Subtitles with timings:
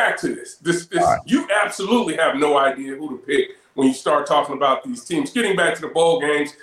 [0.00, 0.56] back to this.
[0.56, 1.18] This, this right.
[1.26, 5.30] you absolutely have no idea who to pick when you start talking about these teams.
[5.30, 6.54] Getting back to the bowl games,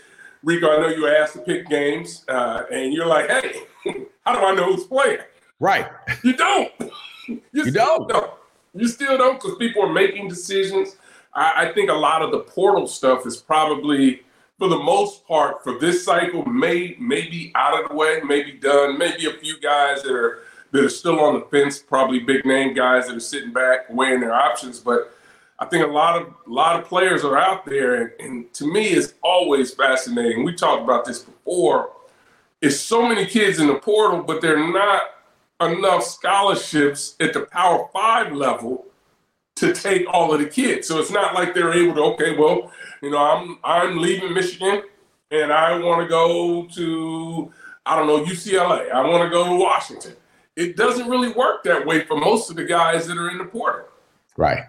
[0.44, 3.64] Rico, I know you were asked to pick games, uh, and you're like, "Hey,
[4.26, 5.20] how do I know who's playing?"
[5.60, 5.88] Right.
[6.24, 6.72] You don't.
[7.28, 8.08] you, you don't.
[8.10, 8.32] don't.
[8.74, 10.98] You still don't because people are making decisions.
[11.34, 14.22] I, I think a lot of the portal stuff is probably,
[14.60, 18.98] for the most part, for this cycle, may maybe out of the way, maybe done.
[18.98, 20.42] Maybe a few guys that are
[20.72, 24.20] that are still on the fence, probably big name guys that are sitting back weighing
[24.20, 24.80] their options.
[24.80, 25.14] But
[25.60, 28.72] I think a lot of a lot of players are out there, and, and to
[28.72, 30.44] me, it's always fascinating.
[30.44, 31.92] We talked about this before.
[32.62, 35.02] It's so many kids in the portal, but they're not
[35.62, 38.86] enough scholarships at the Power Five level
[39.56, 40.88] to take all of the kids.
[40.88, 42.04] So it's not like they're able to.
[42.14, 44.84] Okay, well, you know, I'm I'm leaving Michigan,
[45.32, 47.52] and I want to go to
[47.86, 48.92] I don't know UCLA.
[48.92, 50.16] I want to go to Washington
[50.58, 53.46] it doesn't really work that way for most of the guys that are in the
[53.46, 53.88] portal.
[54.36, 54.64] Right.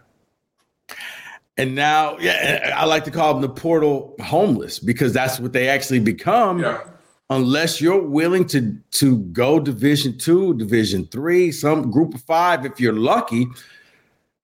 [1.57, 5.69] And now, yeah, I like to call them the portal homeless because that's what they
[5.69, 6.61] actually become.
[6.61, 6.85] Yeah.
[7.31, 12.81] Unless you're willing to to go Division two, Division three, some Group of five, if
[12.81, 13.47] you're lucky.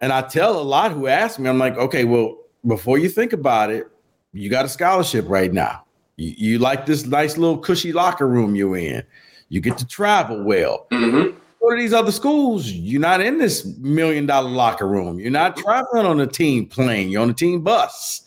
[0.01, 3.33] And I tell a lot who ask me, I'm like, okay, well, before you think
[3.33, 3.87] about it,
[4.33, 5.85] you got a scholarship right now.
[6.17, 9.03] You, you like this nice little cushy locker room you're in.
[9.49, 10.87] You get to travel well.
[10.91, 11.39] Mm-hmm.
[11.61, 12.71] Go to these other schools.
[12.71, 15.19] You're not in this million dollar locker room.
[15.19, 17.09] You're not traveling on a team plane.
[17.09, 18.23] You're on a team bus.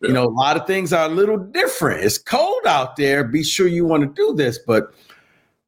[0.00, 0.08] Yeah.
[0.08, 2.04] You know, a lot of things are a little different.
[2.04, 3.24] It's cold out there.
[3.24, 4.58] Be sure you want to do this.
[4.58, 4.92] But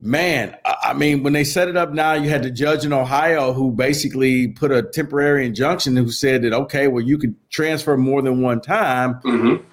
[0.01, 3.53] man, I mean, when they set it up now, you had the judge in Ohio
[3.53, 8.21] who basically put a temporary injunction who said that, okay, well, you could transfer more
[8.21, 9.65] than one time mm-hmm.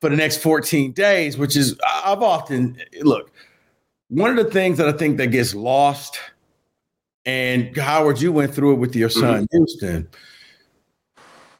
[0.00, 3.30] for the next 14 days, which is, I've often, look,
[4.12, 6.20] one of the things that I think that gets lost,
[7.24, 9.56] and Howard, you went through it with your son mm-hmm.
[9.56, 10.08] Houston.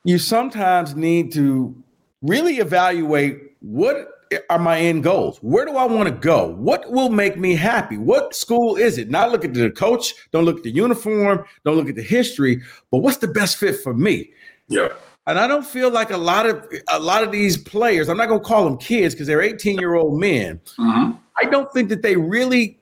[0.05, 1.75] You sometimes need to
[2.21, 4.09] really evaluate what
[4.51, 5.39] are my end goals?
[5.39, 6.49] Where do I want to go?
[6.49, 7.97] What will make me happy?
[7.97, 9.09] What school is it?
[9.09, 12.61] Not look at the coach, don't look at the uniform, don't look at the history,
[12.91, 14.31] but what's the best fit for me?
[14.69, 14.89] Yeah.
[15.27, 18.29] And I don't feel like a lot of a lot of these players, I'm not
[18.29, 20.61] gonna call them kids because they're 18 year old men.
[20.79, 21.12] Mm-hmm.
[21.43, 22.79] I don't think that they really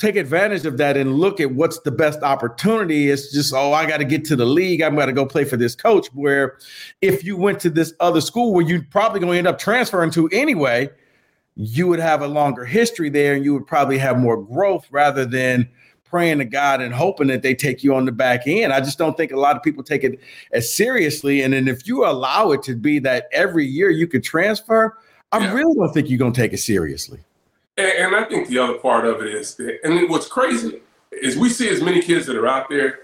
[0.00, 3.10] take advantage of that and look at what's the best opportunity.
[3.10, 4.82] It's just, oh, I got to get to the league.
[4.82, 6.08] I'm going to go play for this coach.
[6.08, 6.58] Where
[7.00, 10.10] if you went to this other school where you're probably going to end up transferring
[10.12, 10.90] to anyway,
[11.54, 15.24] you would have a longer history there and you would probably have more growth rather
[15.24, 15.68] than
[16.04, 18.72] praying to God and hoping that they take you on the back end.
[18.72, 20.18] I just don't think a lot of people take it
[20.50, 21.42] as seriously.
[21.42, 24.98] And then if you allow it to be that every year you could transfer,
[25.30, 25.52] I yeah.
[25.52, 27.20] really don't think you're going to take it seriously.
[27.76, 30.80] And, and I think the other part of it is, that, and what's crazy
[31.10, 33.00] is we see as many kids that are out there,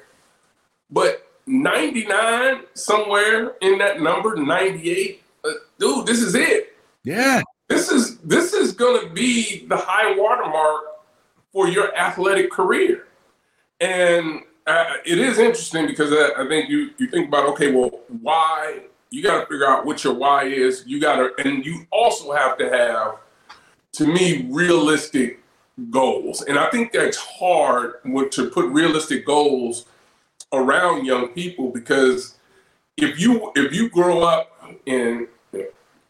[0.91, 6.77] but 99 somewhere in that number, 98, uh, dude, this is it.
[7.05, 7.43] Yeah.
[7.69, 10.85] this is this is going to be the high watermark
[11.53, 13.07] for your athletic career.
[13.81, 18.01] And uh, it is interesting because I, I think you you think about okay, well,
[18.21, 18.81] why
[19.11, 20.85] you got to figure out what your why is.
[20.87, 23.17] You got to, and you also have to have,
[23.93, 25.41] to me, realistic
[25.91, 26.43] goals.
[26.43, 27.95] And I think that's hard
[28.33, 29.87] to put realistic goals
[30.53, 32.37] around young people because
[32.97, 34.51] if you if you grow up
[34.87, 35.29] in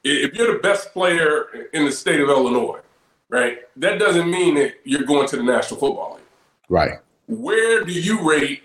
[0.04, 2.80] if you're the best player in the state of Illinois,
[3.28, 3.58] right?
[3.76, 6.24] That doesn't mean that you're going to the National Football League.
[6.68, 6.98] Right.
[7.26, 8.62] Where do you rate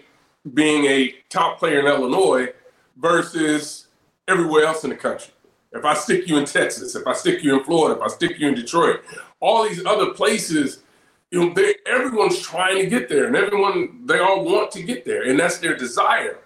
[0.53, 2.49] being a top player in Illinois
[2.97, 3.87] versus
[4.27, 5.33] everywhere else in the country?
[5.73, 8.39] If I stick you in Texas, if I stick you in Florida, if I stick
[8.39, 9.01] you in Detroit,
[9.39, 10.83] all these other places,
[11.31, 15.03] you know, they, everyone's trying to get there, and everyone they all want to get
[15.03, 16.37] there, and that's their desire.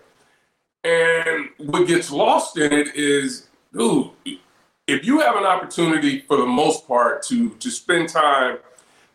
[0.83, 4.11] And what gets lost in it is, dude,
[4.87, 8.59] if you have an opportunity for the most part to to spend time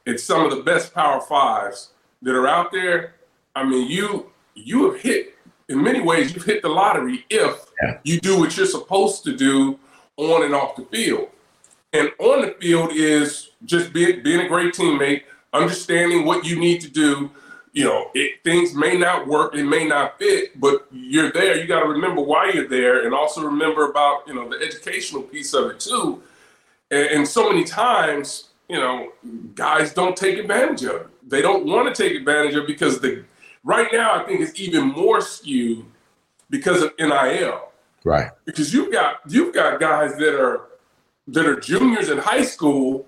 [0.07, 3.15] in some of the best power fives that are out there,
[3.57, 5.39] I mean you you have hit
[5.71, 7.99] in many ways you've hit the lottery if yeah.
[8.05, 9.79] you do what you're supposed to do
[10.17, 11.29] on and off the field.
[11.93, 15.23] And on the field is just being being a great teammate,
[15.53, 17.31] understanding what you need to do.
[17.75, 21.57] You know, it, things may not work, it may not fit, but you're there.
[21.57, 25.23] You got to remember why you're there, and also remember about you know the educational
[25.23, 26.23] piece of it too.
[26.91, 29.13] And, and so many times, you know,
[29.55, 31.07] guys don't take advantage of it.
[31.29, 33.25] They don't want to take advantage of it because the
[33.65, 35.85] right now I think it's even more skewed
[36.51, 37.72] because of NIL.
[38.05, 38.31] Right.
[38.45, 40.69] Because you've got you've got guys that are
[41.29, 43.07] that are juniors in high school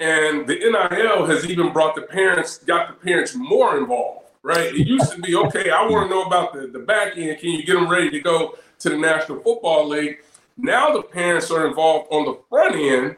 [0.00, 4.72] and the NIL has even brought the parents, got the parents more involved, right?
[4.72, 7.38] It used to be, okay, I want to know about the, the back end.
[7.40, 10.18] Can you get them ready to go to the National Football League?
[10.56, 13.16] Now the parents are involved on the front end,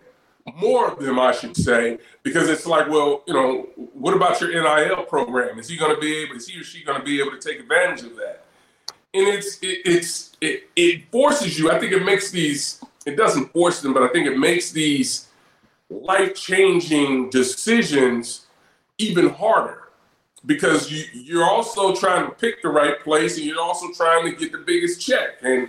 [0.54, 4.50] more of them, I should say, because it's like, well, you know, what about your
[4.50, 5.58] NIL program?
[5.58, 7.38] Is he going to be able, is he or she going to be able to
[7.38, 8.44] take advantage of that?
[9.12, 13.52] And it's, it, it's, it, it forces you, I think it makes these, it doesn't
[13.52, 15.28] force them, but I think it makes these,
[15.90, 18.46] life changing decisions
[18.98, 19.88] even harder
[20.46, 24.36] because you, you're also trying to pick the right place and you're also trying to
[24.36, 25.30] get the biggest check.
[25.42, 25.68] And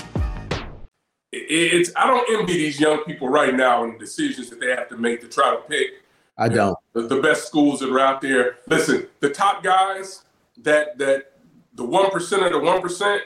[1.31, 4.89] it's I don't envy these young people right now and the decisions that they have
[4.89, 6.03] to make to try to pick.
[6.37, 6.77] I don't.
[6.93, 8.57] The, the, best schools that are out there.
[8.67, 10.23] Listen, the top guys
[10.57, 11.33] that that
[11.75, 13.21] the one percent of the one percent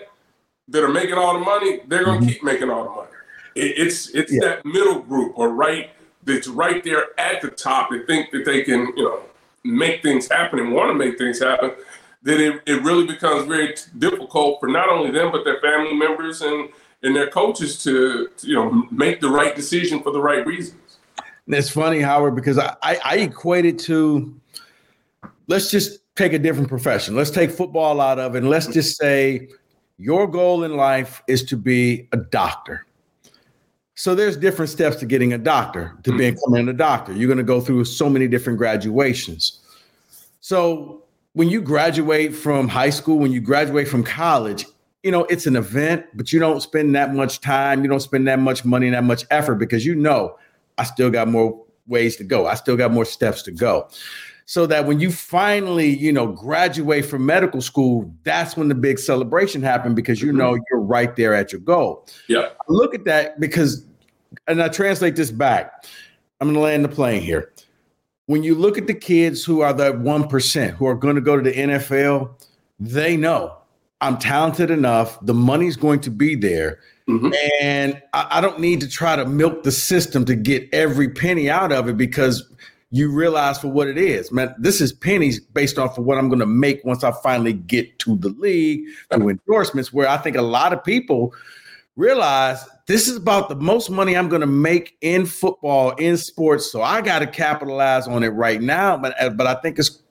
[0.68, 2.30] that are making all the money, they're gonna mm-hmm.
[2.30, 3.10] keep making all the money.
[3.56, 4.40] It, it's it's yeah.
[4.42, 5.90] that middle group or right
[6.24, 9.22] that's right there at the top that think that they can you know
[9.64, 11.72] make things happen and want to make things happen.
[12.26, 16.42] That it, it really becomes very difficult for not only them but their family members
[16.42, 16.70] and
[17.04, 20.98] and their coaches to, to, you know make the right decision for the right reasons.
[21.48, 24.34] it's funny, Howard, because I, I, I equate it to
[25.48, 27.16] let's just take a different profession.
[27.16, 29.50] Let's take football out of it, and let's just say
[29.98, 32.86] your goal in life is to be a doctor.
[33.96, 36.36] So there's different steps to getting a doctor, to mm-hmm.
[36.36, 37.14] becoming a doctor.
[37.14, 39.62] You're going to go through so many different graduations.
[40.42, 41.05] So
[41.36, 44.66] when you graduate from high school, when you graduate from college,
[45.04, 48.26] you know, it's an event, but you don't spend that much time, you don't spend
[48.30, 50.38] that much money and that much effort because you know
[50.78, 52.48] I still got more ways to go.
[52.48, 53.90] I still got more steps to go.
[54.46, 58.98] So that when you finally, you know, graduate from medical school, that's when the big
[58.98, 60.38] celebration happened because you mm-hmm.
[60.38, 62.08] know you're right there at your goal.
[62.30, 62.50] Yeah.
[62.70, 63.86] Look at that because
[64.48, 65.86] and I translate this back.
[66.40, 67.52] I'm going to land the plane here.
[68.28, 71.38] When you look at the kids who are the 1% who are going to go
[71.38, 72.32] to the NFL,
[72.80, 73.56] they know
[74.02, 75.24] I'm talented enough.
[75.26, 76.80] The money's going to be there.
[77.08, 77.34] Mm-hmm.
[77.62, 81.50] And I, I don't need to try to milk the system to get every penny
[81.50, 82.44] out of it because
[82.92, 84.32] you realize for what it is.
[84.32, 87.54] Man, this is pennies based off of what I'm going to make once I finally
[87.54, 91.34] get to the league through endorsements, where I think a lot of people
[91.96, 96.72] realize this is about the most money I'm going to make in football in sports.
[96.72, 98.98] So I got to capitalize on it right now.
[98.98, 100.04] But uh, but I think it's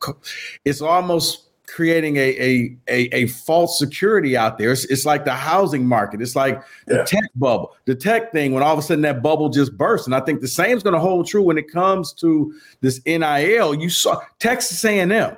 [0.64, 4.72] it's almost creating a a a, a false security out there.
[4.72, 6.20] It's, it's, like the housing market.
[6.20, 7.04] It's like the yeah.
[7.04, 8.52] tech bubble, the tech thing.
[8.52, 10.82] When all of a sudden that bubble just bursts, and I think the same is
[10.82, 13.74] going to hold true when it comes to this NIL.
[13.74, 15.36] You saw Texas A&M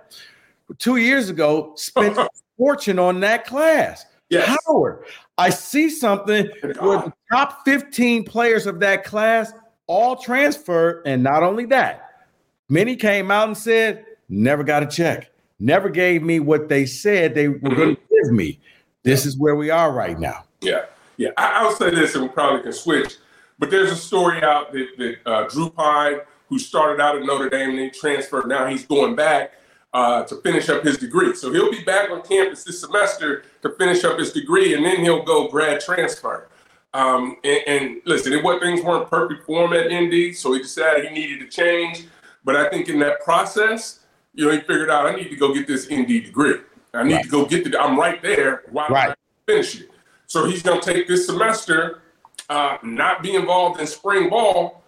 [0.78, 4.06] two years ago spent a fortune on that class.
[4.28, 4.56] Yes.
[4.66, 5.04] Howard,
[5.38, 9.52] I see something where the top 15 players of that class
[9.86, 12.26] all transferred, and not only that,
[12.68, 17.34] many came out and said, "Never got a check." never gave me what they said
[17.34, 17.76] they were mm-hmm.
[17.76, 18.58] going to give me.
[19.02, 20.44] This is where we are right now.
[20.60, 21.30] Yeah, yeah.
[21.36, 23.16] I, will say this, and we probably can switch.
[23.58, 27.48] But there's a story out that, that uh, Drew Pyne, who started out at Notre
[27.48, 28.48] Dame, and he transferred.
[28.48, 29.52] Now he's going back
[29.92, 31.34] uh, to finish up his degree.
[31.34, 35.00] So he'll be back on campus this semester to finish up his degree, and then
[35.00, 36.48] he'll go grad transfer.
[36.94, 41.06] Um, and, and, listen, what things weren't perfect for him at ND, so he decided
[41.06, 42.06] he needed to change.
[42.44, 44.00] But I think in that process,
[44.34, 46.56] you know, he figured out I need to go get this ND degree.
[46.94, 47.24] I need right.
[47.24, 47.78] to go get the.
[47.78, 48.62] I'm right there.
[48.70, 49.10] Why right.
[49.10, 49.14] I
[49.46, 49.90] finish it?
[50.26, 52.02] So he's going to take this semester,
[52.48, 54.82] uh, not be involved in spring ball,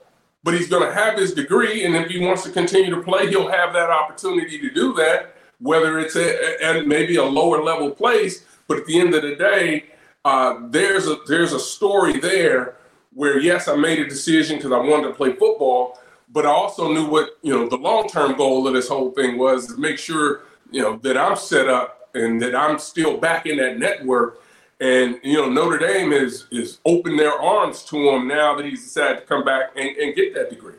[0.49, 3.29] but he's going to have his degree, and if he wants to continue to play,
[3.29, 5.35] he'll have that opportunity to do that.
[5.59, 9.91] Whether it's at maybe a lower level place, but at the end of the day,
[10.25, 12.79] uh, there's a there's a story there
[13.13, 16.01] where yes, I made a decision because I wanted to play football,
[16.33, 19.37] but I also knew what you know the long term goal of this whole thing
[19.37, 23.45] was to make sure you know that I'm set up and that I'm still back
[23.45, 24.41] in that network.
[24.81, 28.85] And you know Notre Dame is is open their arms to him now that he's
[28.85, 30.75] decided to come back and, and get that degree.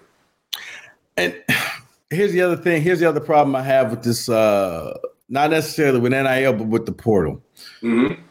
[1.18, 1.44] And
[2.10, 2.82] here's the other thing.
[2.82, 4.30] Here's the other problem I have with this.
[4.30, 7.42] Uh, not necessarily with NIL, but with the portal.
[7.84, 8.22] Mm-hmm.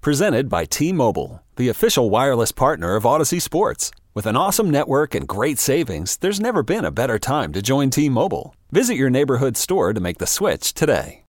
[0.00, 3.90] Presented by T-Mobile, the official wireless partner of Odyssey Sports.
[4.12, 7.90] With an awesome network and great savings, there's never been a better time to join
[7.90, 8.54] T Mobile.
[8.70, 11.22] Visit your neighborhood store to make the switch today.